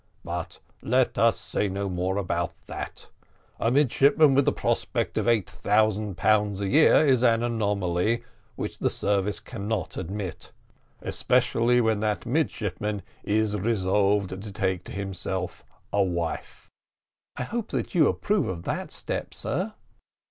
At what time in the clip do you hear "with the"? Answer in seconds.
4.33-4.51